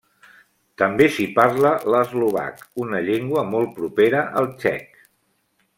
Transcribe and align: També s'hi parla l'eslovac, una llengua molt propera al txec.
També 0.81 1.07
s'hi 1.17 1.27
parla 1.35 1.73
l'eslovac, 1.95 2.65
una 2.85 3.05
llengua 3.09 3.47
molt 3.53 3.77
propera 3.79 4.25
al 4.41 4.51
txec. 4.63 5.03